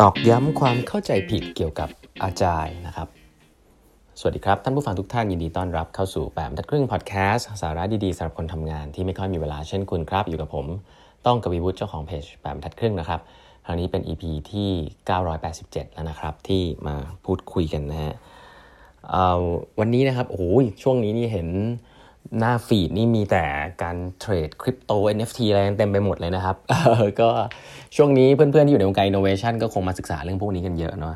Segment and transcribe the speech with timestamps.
[0.00, 1.88] ตอกย้ำความเข้าใจผิดเกี่ยวกับ
[2.22, 3.08] อาจารย์นะครับ
[4.18, 10.66] สวัสดีครับ ท่านผู้ฟังทุกท่านยินดีต้อนรับเข้าสู่แปมทัดครึ่งพอดแคสต์สาระดีๆสำหรับคนทำงานที่ไม่ค่อยมีเวลาเช่นคุณครับ อยู่กับผม
[11.26, 13.20] ต้องกวีวุฒิเจ้าของเพจแปมทัดครึ่งนะครับ
[13.64, 14.22] ครั้งนี้เป็น EP
[14.52, 14.70] ที่
[15.32, 18.14] 987 แล้วนะครับ ที่มาพูดคุยกันนะฮะ
[19.78, 20.44] วันนี้นะครับโอ้โห
[20.82, 21.48] ช่วงนี้นี่เห็น
[22.38, 23.44] หน้าฟีดนี่มีแต่
[23.82, 26.56] การเทรดคริปโต NFT อะไรเต็มไปหมดเลยนะครับ
[27.20, 27.28] ก็
[27.96, 31.14] ช่วงนี้เพื่อนๆ ที่อยู่ในวงการอินโนเวชันก็คงมาศึกษาเรื่องพวกนี้กันเยอะเนาะ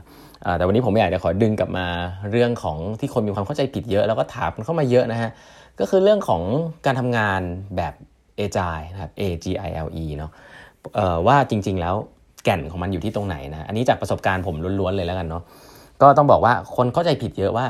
[0.57, 1.87] แต่วันนี้ผมอยากจะขอดึงกลับมา
[2.31, 5.31] เรื่องของที่คนมีความเข้าใจผิดเยอะ แล้วก็ถามเข้ามาเยอะนะฮะ
[5.81, 6.43] ก็คือเรื่องของ
[6.87, 7.41] การทำงาน
[7.77, 7.95] แบบ
[8.41, 10.31] Agile นะครับ A G I L E เนาะ
[11.27, 11.95] ว่าจริงๆแล้ว
[12.45, 15.43] แก่นของมันอยู่ที่ตรงไหนนะ อันนี้จากประสบการณ์ผมล้วนๆเลยแล้วกันเนาะ
[16.03, 17.67] ก็ต้องบอกว่าคนเข้าใจผิดเยอะว่า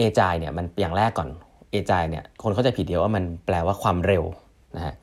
[0.00, 1.28] Agile เนี่ยมันอย่างแรกก่อน
[1.70, 4.24] เอจายเนี่ยคนเข้าใจผิดเดียวว่ามันแปลว่าความเร็ว
[4.76, 4.94] นะฮะ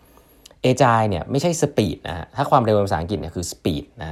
[0.62, 4.08] Agile เนี่ยไม่ใช่ speed นะฮะถ้าความเร็วภาษาอังกฤษเนี่ยคือ speed นะ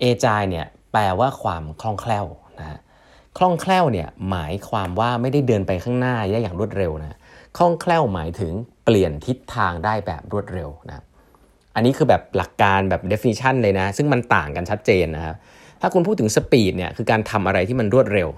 [0.00, 2.26] Agile เนี่ยแปลว่าความคล่องแคล่ว
[2.60, 2.78] นะฮะ
[3.38, 7.18] คล่องแคล่วเนี่ยหมายความว่าไม่ได้เดินไปข้างหน้าได้อย่างรวดเร็วนะ
[7.56, 8.52] คล่องแคล่วหมายถึง
[8.84, 10.94] เปลี่ยนทิศทางได้แบบรวดเร็วนะ
[11.74, 15.36] อันนี้คือแบบหลักการแบบ definition เลยนะ ซึ่งมันต่างกันชัดเจนนะครับ
[15.80, 18.28] ถ้าคุณพูดถึง speed เนี่ยคือการทำอะไรที่มันรวดเร็ว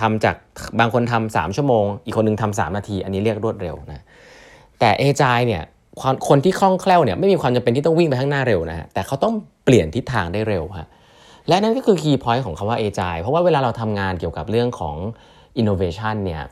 [0.00, 0.36] ทำจาก
[0.80, 4.04] บางคนทำสามชั่วโมง อีกคนนึงทำสามนาที อันนี้เรียกรวดเร็วนะ
[4.80, 5.62] แต่ Agile เนี่ย
[6.28, 9.34] คนที่คล่องแคล่วเนี่ยไม่มีความจำเป็นที่ต้องวิ่งไปข้างหน้าเร็วนะฮะแต่เขาต้อง
[9.64, 10.88] เปลี่ยนทิศทางได้เร็วฮะ
[11.48, 14.96] และนั่นก็คือ key point ของคำว่า Agile เพราะว่าเวลาเราทำงานเกี่ยวกับเรื่องของ
[15.56, 16.42] อินโนเวชันเนี่ย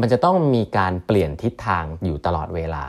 [0.00, 2.84] มันจะต้องมีการเปลี่ยนทิศทางอยู่ตลอดเวลา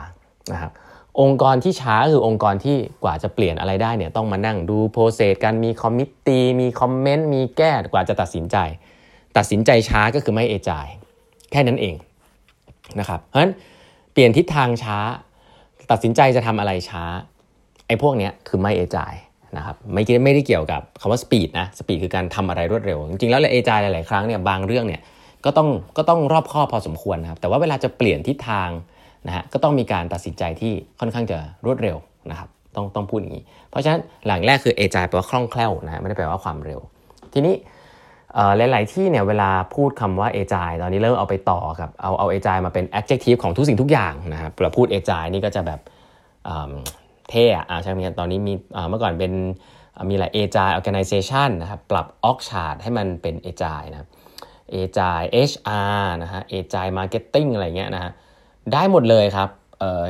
[0.52, 0.72] นะครับ
[1.20, 8.56] องค์กรที่ช้าคือองค์กรที่กว่าจะเปลี่ยนอะไรได้เนี่ยต้องมานั่งดู process การมี committee มี comment มีแก้กว่าจะตัดสินใจ
[9.36, 10.86] ตัดสินใจช้าก็คือไม่เอจาย
[11.50, 11.94] แค่นั้นเอง
[13.00, 13.52] นะครับเพราะฉะนั้น
[14.12, 14.98] เปลี่ยนทิศทางช้า
[15.90, 17.02] ตัดสินใจจะทำอะไรช้า
[17.86, 19.14] ไอ้พวกเนี้ยคือไม่เอจาย
[19.56, 25.00] นะครับไม่ไม่ได้เกี่ยวกับคำว่าสปีดนะสปีดคือการทำอะไรรวดเร็ว จริงๆแล้วเอจายหลายๆครั้งเนี่ยบางเรื่องเนี่ย
[25.44, 28.70] ก็ต้องก็ต้องรอบคอบพอสมควรนะครับแต่ว่าเวลาจะเปลี่ยนทิศทาง
[29.26, 31.96] นะฮะก็ต้องมีการตัดสินใจที่ค่อนข้างจะรวดเร็ว
[32.30, 36.80] นะครับต้องต้องพูดอย่างนี้ เพราะฉะนั้นหลังแรกคือเอจายแปลว่าคล่องแคล่วนะไม่ได้แปลว่าความเร็ว
[37.32, 37.54] ทีนี้
[38.56, 45.80] หลาย ๆ ที่เนี่ยเวลาพูดคำว่าเอจายตอนนี้เริ่มเอาไปต่อครับเอาเอาเอจายมาเป็น adjective ของทุกสิ่งทุกอย่างนะครับเราพูดเอจายนี่ก็จะแบบ
[47.30, 48.54] เท่อะใช่ไหมตอนนี้มี
[48.88, 49.32] เมื่อก่อนเป็น
[50.10, 54.08] มีหลายเอจาย organization นะครับปรับออกชาร์ให้มันเป็นเอจายนะ
[54.70, 55.20] เอจาย
[55.50, 58.10] HR นะฮะเอจาย marketing อะไรเงี้ยนะฮะ
[58.72, 59.48] ได้หมดเลยครับ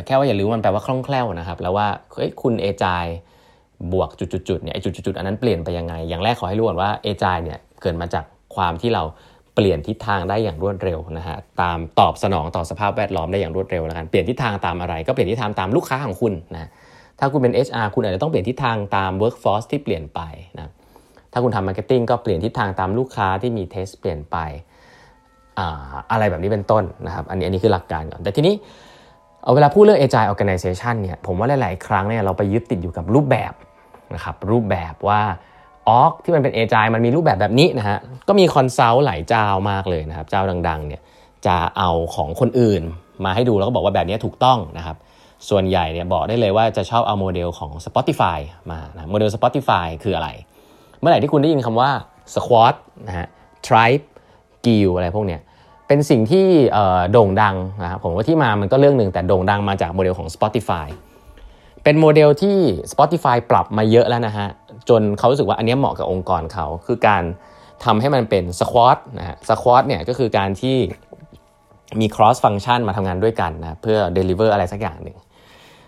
[0.07, 3.05] แค่ว่าอย่าลืมมันแปลว่าคล่องแคล่วนะครับแล้วว่าเฮ้ยคุณเอจาย
[3.93, 9.03] บวกจุดๆเนี่ยไอจุดๆอันนั้นเปลี่ยนไปยังไง อย่างแรกขอให้รู้ก่อนว่าเอจายเนี่ย เกิดมาจากความที่เรา
[9.55, 16.71] เปลี่ยนทิศทางได้อย่างรวดเร็วนะฮะตามตอบสนองต่อสภาพแวดล้อมได้อย่างรวดเร็วแล้วกันเปลี่ยนทิศทางตามอะไร ก็เปลี่ยนทิศทางตามลูกค้าของคุณนะ
[17.19, 20.21] ถ้าคุณเป็น HR คุณอาจจะต้องเปลี่ยนทิศทางตาม workforce ที่เปลี่ยนไป
[20.57, 20.71] นะ
[21.33, 24.37] ถ้าคุณทำ marketing ก็เปลี่ยนทิศทางตามลูกค้าที่มีเทสเปลี่ยนไป
[26.13, 28.55] อะไรแบบนี้เป็นต้นนะครับอันนี้อันนี้คือหลักการก่อน แต่ทีนี้
[29.43, 33.53] เอาเวลาพูดเรื่อง agile organization เนี่ยผมว่าหลาย ๆ ครั้งเนี่ยเราไปยึดติดอยู่กับรูปแบบ
[34.15, 35.21] นะครับรูปแบบว่า
[35.89, 37.99] ออกที่มันเป็นเอจายมันมีรูปแบบแบบนี้นะฮะ
[38.29, 41.03] ก็มี consult หลายเจ้ามากเลยนะครับ เจ้าดังๆเนี่ย
[41.47, 42.83] จะเอาของคนอื่น
[43.25, 44.97] มาให้ดูแล้วก็บอกว่าแบบนี้ถูกต้องนะครับ
[45.49, 48.39] ส่วนใหญ่เนี่ยบอกได้เลยว่าจะชอบเอาโมเดลของ Spotify
[48.71, 50.29] มานะโมเดล Spotify คืออะไร
[51.01, 51.91] เมื่อไหร่ที่คุณได้ยินคำว่า
[52.35, 52.75] Squad
[53.09, 53.27] นะฮะ
[53.67, 54.05] Tribe
[54.65, 55.41] Guild อะไรพวกเนี้ย
[55.89, 56.47] เป็นสิ่งที่
[57.13, 60.87] โด่งดังนะครับผมว่าที่มามันก็เรื่องหนึ่งแต่โด่งดังมาจากโมเดลของ Spotify
[61.85, 62.57] เป็นโมเดลที่
[62.93, 64.49] Spotify ปรับมาเยอะแล้วนะฮะ
[64.89, 67.23] จนเขารู้สึกว่าอันนี้เหมาะกับองค์กรเขาคือการ
[67.85, 70.77] ทำให้มันเป็นสควอตนะฮะสควอตเนี่ยก็คือการที่
[72.01, 75.17] มี cross function มาทำงานด้วยกันนะเพื่อ deliver อะไรสักอย่างหนึ่ง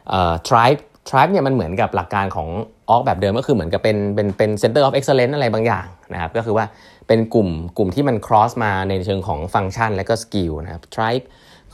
[0.08, 2.48] เอ่อ tribe tribe เนี่ยมันเหมือนกับหลักการของ
[2.90, 6.64] ออกแบบเดิมก็คือเหมือนกับเป็นเป็นเป็น center of excellence อะไรบางอย่างนะครับก็คือว่า
[7.08, 11.24] เป็นกลุ่มกลุ่มที่มัน cross มาในเชิงของฟังก์ชันและก็ skill นะครับ tribe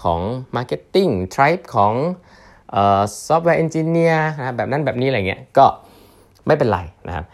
[0.03, 0.21] ของ
[0.57, 1.95] marketing tribe ของ
[3.27, 5.67] software engineer นะแบบนั้นแบบนี้อะไรเงี้ยก็
[6.47, 7.25] ไม่เป็นไรนะครับ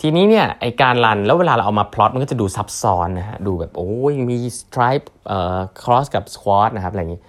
[0.00, 7.20] ทีนี้เนี่ยไอการรันแล้วเวลาเราเอามาพลอตมันก็จะดูซับซ้อนนะฮะดูแบบโอ้ยมี tribe เอ่อ cross กับ squad นะครับอะไรอย่างนี้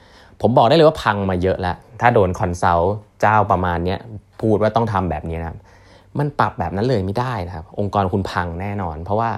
[0.41, 3.95] ผมบอกได้เลยว่าพังมาเยอะแล้ว ถ้าโดน consult เจ้าประมาณนี้
[4.41, 5.57] พูดว่าต้องทำแบบนี้นะครับ
[6.19, 9.29] มันปรับแบบนั้นเลยไม่ได้นะครับ องค์กรคุณพังแน่นอน เพราะว่า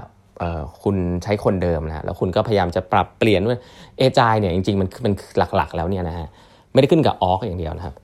[0.83, 3.59] คุณใช้คนเดิมนะแล้วคุณก็พยายามจะปรับเปลี่ยนว่า
[3.97, 5.13] เอจายเนี่ยจริงๆมันมัน
[5.55, 6.27] หลักๆ แล้วเนี่ยนะฮะ
[6.73, 7.95] ไม่ได้ขึ้นกับออกอย่างเดียวนะครับ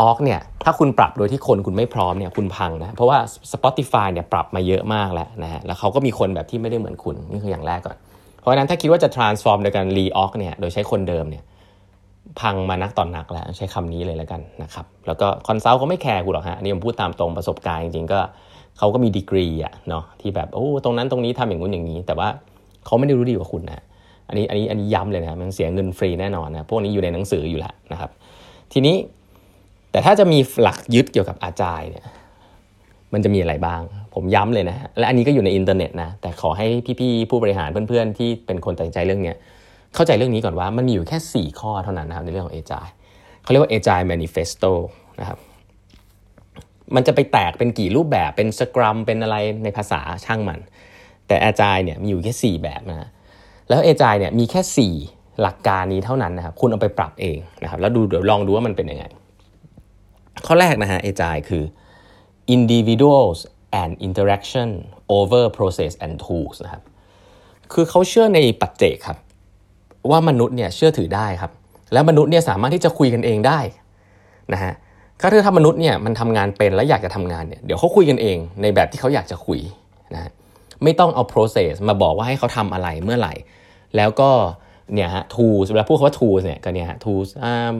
[0.00, 3.18] ออกเนี่ยถ้าคุณปรับโดยที่คนคุณไม่พร้อมเนี่ยคุณพังนะเพราะว่า
[3.52, 7.96] Spotify เนี่ยปรับมาเยอะมากแล้วนะฮะแล้วเขาก็มีคนแบบที่ไม่ได้เหมือนคุณนี่คืออย่างแรกก่อน
[8.40, 11.44] เพราะฉะนั้นถ้าคิดว่าจะ transform โดยการ re org เนี่ยโดยใช้คนเดิมเนี่ย
[12.40, 18.20] พังมานักต่อนนักแล้วใช้คำนี้เลยแล้วกันนะครับแล้วก็ consult เขาไม่แคร์กูหรอกฮะอันนี้ผมพูดตามตรงประสบการณ์จริงๆก็
[18.78, 22.28] เขาก็มีดีกรีอะเนาะที่แบบโอ้ตรงนั้นตรงนี้ทำอย่างงู้นอย่างนี้ แต่ว่า
[22.86, 23.82] เขาไม่ได้รู้ดีกว่าคุณนะ
[24.28, 28.10] อันนี้อันนี้อันนี้ย้ำเลยนะมันเสียเงินฟรีแน่นอนนะพวกนี้อยู่ในหนังสืออยู่แล้วนะครับ
[28.72, 28.96] ทีนี้
[29.92, 32.06] แต่ถ้าจะมีหลักยึดเกี่ยวกับ Agile เนี่ย
[33.12, 33.80] มันจะมีอะไรบ้าง
[34.14, 36.66] ผมย้ำเลยนะและอันนี้ก็อยู่ในอินเทอร์เน็ตนะ แต่ขอให้
[37.00, 39.34] พี่ๆผู้บริหารเพื่อนๆ ที่เป็นคนตัดสินใจเรื่องนี้
[39.94, 42.90] เข้าใจเรื่องนี้ก่อนว่ามันมีอยู่แค่ 4 ข้อเท่านั้นนะครับในเรื่องของ Agile
[43.42, 44.72] เขาเรียกว่า Agile Manifesto
[45.20, 45.38] นะครับ
[46.94, 50.60] มันจะไปแตกเป็นกี่รูปแบบเป็นสครัมเป็นอะไรในภาษาช่างมัน
[51.26, 53.08] แต่ Agile เนี่ยมีอยู่แค่ 4 แบบนะ
[53.68, 59.04] แล้ว Agile เนี่ยมีแค่ 4 หลักการนี้เท่านั้นนะครับคุณเอาไปปรับเองนะครับแล้วดูเดี๋ยวลองดูว่ามันเป็นยังไง
[60.46, 61.64] ข้อแรกนะฮะ Agile คือ
[62.56, 63.38] individuals
[63.82, 64.68] and interaction
[65.18, 66.82] over process and tools นะครับ
[67.72, 69.18] คือเขาเชื่อในปัจเจกครับ
[70.10, 71.52] ว่ามนุษย์เนี่ยเชื่อถือได้ครับ
[71.92, 73.60] แล้วมนุษย์เนี่ยสามารถที่จะคุยกันเองได้
[74.52, 74.72] นะฮะ
[75.20, 79.60] ก็ถ้ามนุษย์เนี่ยมันทำงานเป็นแล้วอยากจะทำงานเนี่ยเดี๋ยวเขาคุยกันเองในแบบที่เขาอยากจะคุย
[80.14, 80.30] นะฮะ
[80.82, 83.34] ไม่ต้องเอา process มาบอกว่าให้เขาทำอะไรเมื่อไหร่
[83.96, 84.30] แล้วก็
[84.94, 87.74] เนี่ยฮะ tools เวลาพูดคำว่า tools เนี่ยก็เนี่ยฮะ tools อ่า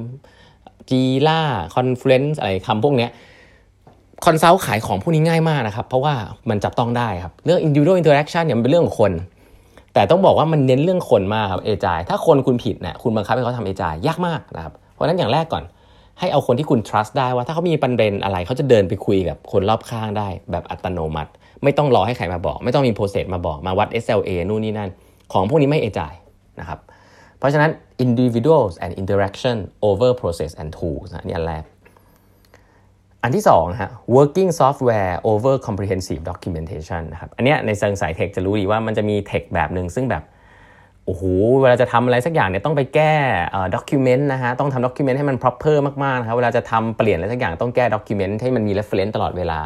[0.90, 3.10] Jira Confluence อะไรคำพวกเนี้ย
[4.24, 6.14] consult ขายของพวกนี้ง่ายมากนะครับ เพราะว่า
[6.48, 9.12] มันจับต้องได้ครับ เรื่อง individual interaction เนี่ยมันเป็นเรื่องของคน
[9.94, 15.64] แต่ต้องบอกว่ามันเน้นเรื่องคนมากครับ Agile ถ้าคนคุณผิดเนี่ยคุณบังคับให้เขาทำ Agile ยากมากนะครับเพราะนั้นอย่างแรกก่อน
[16.18, 21.30] ให้เอาคนที่คุณ trust ได้ว่าถ้าเขามีประเด็นอะไรเขาจะเดินไปคุยกับคนรอบข้างได้ แบบอัตโนมัติ
[21.62, 24.90] ไม่ต้องรอให้ใครมาบอก ไม่ต้องมี process มาบอกมาวัด SLA นู่นนี่นั่น
[25.32, 26.14] ของพวกนี้ไม่ Agile
[26.60, 26.78] นะครับ
[27.42, 27.70] เพราะฉะนั้น
[28.06, 29.56] individuals and interaction
[29.88, 31.64] over process and tools นะนี่อันแรก
[33.22, 40.22] อันที่2นะฮะ working software over comprehensive documentation นะครับ อันเนี้ยในเชิงสาย tech จะรู้ดีว่ามันจะมี tech แบบหนึ่งซึ่งแบบ
[41.06, 41.22] โอ้โห
[41.60, 43.14] เวลาจะทำอะไรสักอย่างเนี่ยต้องไปแก้
[43.74, 49.58] document นะฮะ ต้องทำ document ให้มัน proper มากๆนะครับ เวลาจะทำเปลี่ยนอะไรสักอย่างต้องแก้ document ให้มันมี reference ตลอดเวลา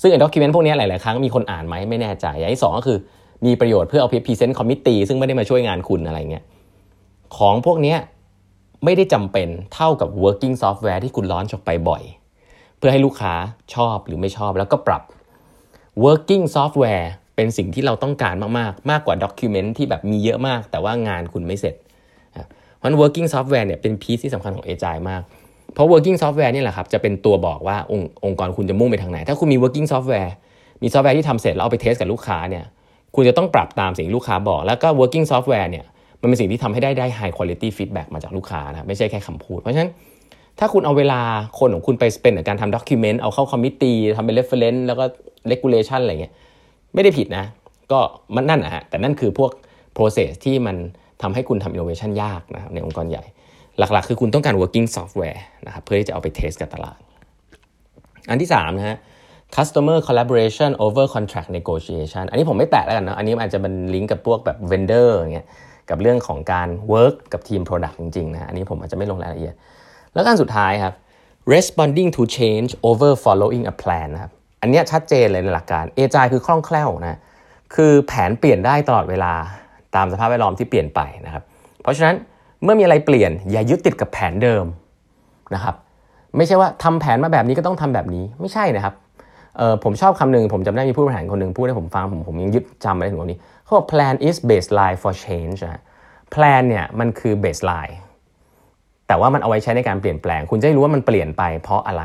[0.00, 2.98] ซึ่งไอ้ document พวกนี้หลาย ๆ ครั้งมีคนอ่านไหมไม่แน่ใจ อย่างที่สองก็คือ
[3.46, 6.44] มีประโยชน์เพื่อเอาไป present committee ซึ่งไม่ได้มาช่วยงานคุณอะไรเงี้ย
[7.36, 7.96] ของพวกนี้
[8.84, 12.02] ไม่ได้จำเป็นเท่ากับ working software ที่คุณ launch ออกไปบ่อย
[12.78, 13.34] เพื่อให้ลูกค้า
[13.74, 15.02] ชอบหรือไม่ชอบแล้วก็ปรับ
[16.04, 17.06] working software
[17.36, 21.74] เป็นสิ่งที่เราต้องการมากๆ มากกว่า document ที่แบบมีเยอะมาก แต่ว่างานคุณไม่เสร็จ
[22.78, 25.22] เพราะ working software เนี่ยเป็น piece ที่สำคัญของ Agile มาก
[25.74, 30.30] เพราะ working software นี่แหละครับจะเป็นตัวบอกว่าองค์องค์กรคุณจะมุ่งไปทางไหน ถ้าคุณมี working software
[30.82, 32.64] มีซอฟต์แวร์ที่ทำเสร็จแล้วเอาไป test กับลูกค้าเนี่ย
[33.14, 35.84] คุณจะต้องปรับตามสิ่งลูกค้าบอก แล้วก็ working software เนี่ย
[36.20, 39.90] มันเป็นสิ่งที่ทำให้ได้ได้ high quality feedback มาจากลูกค้านะไม่ใช่แค่คำพูด เพราะฉะนั้น
[40.58, 41.20] ถ้าคุณเอาเวลา
[41.58, 45.04] คนของคุณไปเป็นการทำ document เอาเข้า committee ทำเป็น reference แล้วก็
[45.48, 46.32] regulation อะไรเงี้ย
[46.94, 47.44] ไม่ได้ผิดนะ
[47.92, 48.00] ก็
[48.34, 49.50] มันนั่นนะฮะแต่นั่นคือพวก
[49.96, 50.76] process ที่มัน
[51.22, 53.24] ทำให้คุณทำ innovation ยากนะครับในองค์กรใหญ่
[53.78, 56.98] หลักๆ คือคุณต้องการ working software นะครับเพื่อที่จะเอาไป test กับตลาด
[58.30, 58.96] อันที่3นะฮะ
[59.56, 65.46] customer collaboration over contract negotiation อันนี้ผมไม่แตะแล้วกันเนาะอันนี้อาจจะเป็นลิงก์กับพวกแบบ vendor อย่างเงี้ย
[65.90, 69.54] กับเรื่องของการ work กับทีม product จริงๆนะอันนี้ผมอาจจะไม่ลงรายละเอียด
[70.14, 70.94] แล้วกันสุดท้ายครับ
[71.54, 77.18] responding to change over following a plan นะครับอันนี้ชัดเจนเลยในหลักการ a g i คือคล่องแคล่วนะ
[77.74, 79.32] คือแผนเปลี่ยนได้ตลอดเวลา
[79.96, 81.42] ตามสภาพแวดล้อมที่เปลี่ยนไปนะครับ
[81.82, 82.14] เพราะฉะนั้น
[82.62, 84.64] เมื่อมีอะไรเปลี่ยนอย่ายึดติดกับแผนเดิม
[85.54, 85.74] นะครับ
[86.36, 88.94] ไม่ใช่ว่าทำแผนมาแบบนี้ก็ต้องทำแบบนี้ไม่ใช่นะครับ
[89.84, 95.82] ผมชอบคำหนึ่งผมจำได้มีผู้บริหารคนหนึ่งพูดให้ผมฟังผมผมยังยึดจำไว้ถึงวันนี้เขาบอก plan is baseline for change นะ
[96.34, 97.94] plan เนี่ยมันคือ baseline
[99.06, 102.02] แต่ว่ามันเอาไว้ใช้ในการเปลี่ยนแปลง คุณจะได้รู้ว่ามันเปลี่ยนไปเพราะอะไร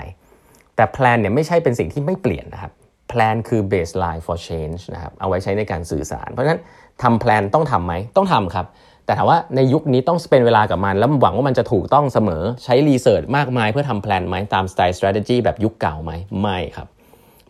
[0.75, 2.71] แต่แพลนเนี่ยไม่ใช่เป็นสิ่งที่ไม่เปลี่ยนนะครับ
[3.09, 6.61] แพลนคือ baseline for change นะครับ เอาไว้ใช้ในการสื่อสาร เพราะฉะนั้น
[7.03, 8.65] ทำแพลนต้องทำไหม ต้องทำครับ
[9.05, 16.87] แต่ถามว่าในยุคนี้ต้องเปลืองเวลากับมัน แล้วหวังว่ามันจะถูกต้องเสมอ ใช้ research มากมายเพื่อทำ plan ไหม ตามสไตล์ strategy แบบยุคเก่าไหม ไม่ครับ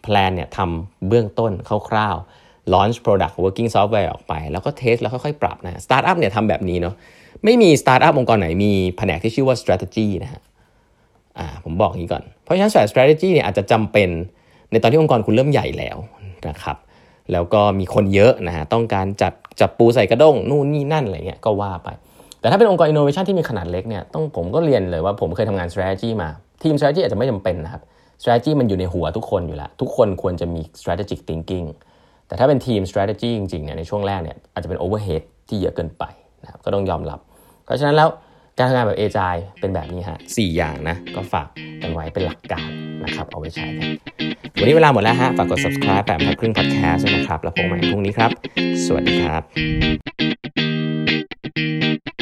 [0.04, 1.52] plan เนี่ยทำเบื้องต้น
[1.90, 6.96] คร่าวๆ launch product working software ออกไป แล้วก็ test แล้วค่อยๆ ปรับนะ startup เนี่ยทำแบบนี้เนาะ
[7.44, 10.42] ไม่มีสตาร์ทอัพองค์กรไหนมีแผนกที่ชื่อว่า strategy นะฮะ
[11.38, 14.10] อ่าผมบอกงี้ก่อน เพราะฉะนั้น strategy เนี่ยอาจจะจำเป็น
[14.72, 15.98] ในตอนที่องค์กรคุณเริ่มใหญ่แล้ว
[16.50, 16.78] นะครับ
[17.32, 21.90] แล้วก็มีคนเยอะนะฮะต้องการจัดจับปูใส่กระด้งนู่นนี่นั่นอะไรเงี้ยก็ว่าไป
[22.40, 26.30] แต่ถ้าเป็นองค์กร innovation ที่มีขนาดเล็กเนี่ยต้องผมก็เรียนเลยว่าผมเคยทำงาน strategy มา
[26.64, 27.82] ทีม strategy อาจจะไม่จำเป็นนะครับ
[28.22, 31.68] strategy มันอยู่ในหัวทุกคนอยู่แล้ว ทุกคนควรจะมี strategic thinking
[32.28, 36.04] แต่ถ้าเป็นทีม strategy จริงๆเนี่ยในช่วงแรกเนี่ยอาจจะเป็น overhead ที่เยอะเกินไป
[36.44, 37.20] นะครับก็ต้องยอมรับ
[37.66, 38.10] เพราะฉะนั้นแล้ว
[38.58, 41.48] การทำงานแบบเอจายเป็นแบบนี้ฮะสอย่างนะ ก็ฝาก
[41.82, 42.70] กันไว้เป็นหลักการ
[43.04, 43.90] นะครับ เอาไว้ใช้กัน
[44.60, 48.32] วันนี้เวลาหมดแล้วฮะ ฝากกด subscribe แบบพักครึ่ง podcast นะครับ แล้วพบกันใหม่พรุ่งนี้ครับ
[48.86, 49.38] สวัสดีครั
[52.12, 52.15] บ